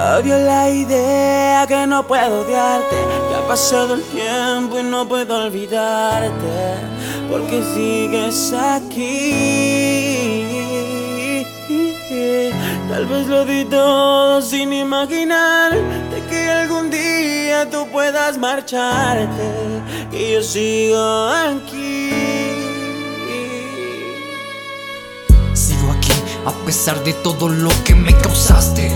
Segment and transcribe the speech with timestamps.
[0.00, 2.96] Odio la idea que no puedo odiarte,
[3.28, 6.78] que ha pasado el tiempo y no puedo olvidarte,
[7.30, 9.90] porque sigues aquí.
[12.88, 19.82] Tal vez lo di todo sin imaginar de que algún día tú puedas marcharte
[20.12, 22.10] y yo sigo aquí.
[25.52, 26.14] Sigo aquí
[26.46, 28.90] a pesar de todo lo que me causaste.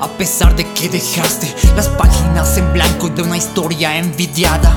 [0.00, 4.72] A pesar de que dejaste las páginas en blanco de una historia envidiada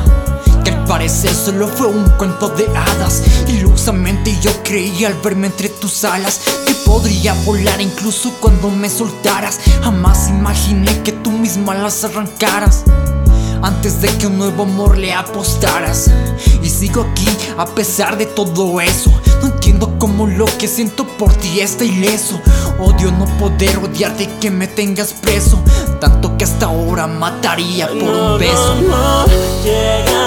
[0.64, 3.24] Que al parecer solo fue un cuento de hadas.
[3.48, 9.60] Ilusamente yo creía al verme entre tus alas Que podría volar incluso cuando me soltaras.
[9.84, 12.84] Jamás imaginé que tú misma las arrancaras
[13.62, 16.10] antes de que un nuevo amor le apostaras.
[16.62, 19.12] Y sigo aquí a pesar de todo eso.
[19.42, 22.40] No entiendo cómo lo que siento por ti está ileso.
[22.80, 25.60] Odio no poder odiarte que me tengas preso.
[26.00, 28.76] Tanto que hasta ahora mataría por un beso.
[28.82, 30.27] No, no,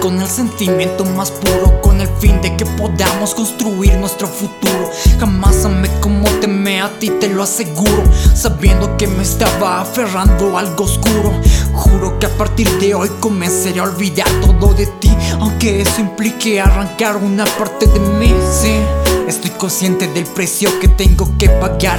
[0.00, 4.90] con el sentimiento más puro Con el fin de que podamos construir nuestro futuro.
[5.18, 8.04] Jamás amé como te me a ti, te lo aseguro
[8.34, 11.32] Sabiendo que me estaba aferrando a algo oscuro.
[11.72, 16.60] Juro que a partir de hoy comenzaré a olvidar todo de ti Aunque eso implique
[16.60, 18.80] arrancar una parte de mí Sí,
[19.26, 21.98] estoy consciente del precio que tengo que pagar.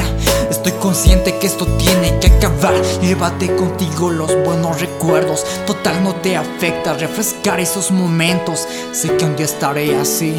[0.50, 2.74] Estoy consciente que esto tiene que acabar.
[3.02, 5.46] Llévate contigo los buenos recuerdos.
[5.66, 8.68] Total no te afecta refrescar esos momentos.
[8.92, 10.36] Sé que un día estaré así,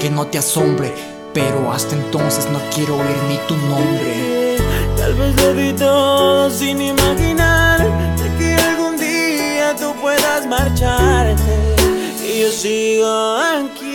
[0.00, 0.92] que no te asombre
[1.34, 4.56] Pero hasta entonces no quiero oír ni tu nombre.
[4.96, 11.76] Tal vez lo todo sin imaginar de que algún día tú puedas marcharte.
[12.22, 13.87] Y yo sigo aquí.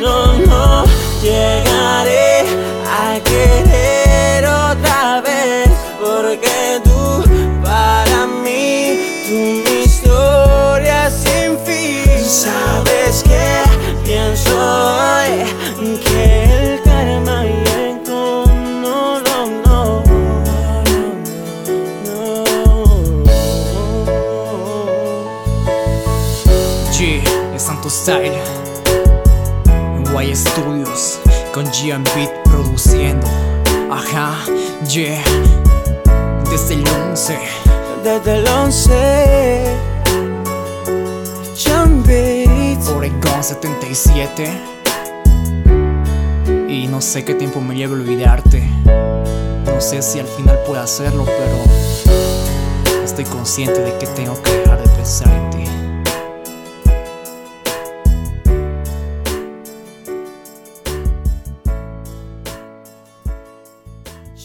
[0.00, 0.84] No, no, no,
[1.22, 2.44] llegaré
[2.86, 5.68] a querer otra vez
[5.98, 7.24] porque tú
[7.62, 12.24] para mí, tú mi historia sin fin.
[12.24, 13.62] Sabes que
[14.04, 18.44] pienso hoy que el karma llegó.
[18.82, 20.02] No, no, no,
[22.04, 22.44] no.
[26.92, 27.22] G,
[27.54, 28.75] es Santo Style
[30.22, 31.20] Y Studios
[31.52, 33.26] Con Gian Beat produciendo.
[33.90, 34.34] Ajá,
[34.88, 35.22] yeah.
[36.50, 37.38] Desde el 11
[38.02, 39.64] Desde el 11,
[41.54, 42.88] John Beats.
[42.88, 44.50] Oregon 77
[46.68, 48.66] Y no sé qué tiempo me lleve olvidarte.
[49.66, 54.82] No sé si al final pueda hacerlo pero Estoy consciente de que tengo que dejar
[54.82, 55.85] de pensar en ti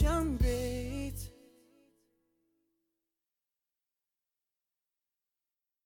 [0.01, 0.70] jumping.